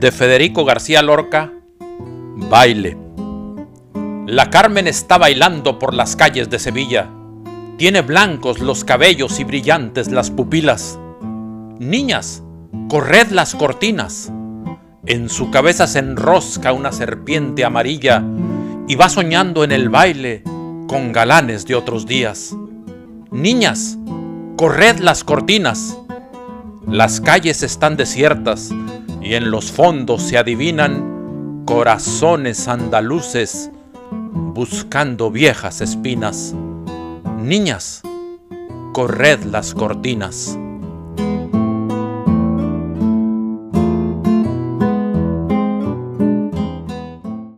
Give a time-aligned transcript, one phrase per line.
[0.00, 1.52] de Federico García Lorca,
[2.36, 2.98] Baile.
[4.26, 7.08] La Carmen está bailando por las calles de Sevilla.
[7.78, 10.98] Tiene blancos los cabellos y brillantes las pupilas.
[11.78, 12.42] Niñas,
[12.88, 14.30] corred las cortinas.
[15.06, 18.22] En su cabeza se enrosca una serpiente amarilla
[18.88, 20.42] y va soñando en el baile
[20.88, 22.54] con galanes de otros días.
[23.30, 23.96] Niñas,
[24.56, 25.96] corred las cortinas.
[26.86, 28.72] Las calles están desiertas
[29.26, 33.72] y en los fondos se adivinan corazones andaluces
[34.30, 36.54] buscando viejas espinas.
[37.36, 38.02] Niñas,
[38.92, 40.56] corred las cortinas.